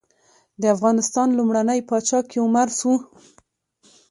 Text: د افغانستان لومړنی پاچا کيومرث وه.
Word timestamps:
د 0.61 0.63
افغانستان 0.75 1.27
لومړنی 1.37 1.79
پاچا 1.89 2.19
کيومرث 2.31 2.79
وه. 2.87 2.97